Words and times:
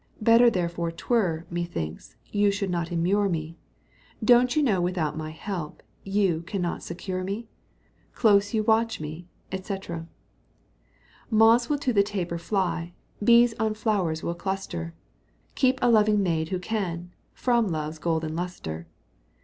Better 0.19 0.49
therefore 0.49 0.91
'twere, 0.91 1.45
methinks, 1.51 2.15
You 2.31 2.49
should 2.49 2.71
not 2.71 2.91
immure 2.91 3.29
me: 3.29 3.55
Don't 4.25 4.55
you 4.55 4.63
know 4.63 4.81
without 4.81 5.15
my 5.15 5.29
help 5.29 5.83
You 6.03 6.41
can 6.47 6.59
not 6.59 6.81
secure 6.81 7.23
me? 7.23 7.47
Close 8.15 8.51
you 8.51 8.63
watch 8.63 8.99
me, 8.99 9.27
&c. 9.53 9.77
Moths 11.29 11.69
will 11.69 11.77
to 11.77 11.93
the 11.93 12.01
taper 12.01 12.39
fly, 12.39 12.93
Bees 13.23 13.53
on 13.59 13.75
flowers 13.75 14.23
will 14.23 14.33
cluster; 14.33 14.95
Keep 15.53 15.77
a 15.83 15.91
loving 15.91 16.23
maid 16.23 16.49
who 16.49 16.57
can 16.57 17.11
From 17.35 17.67
love's 17.67 17.99
golden 17.99 18.35
lustre! 18.35 18.87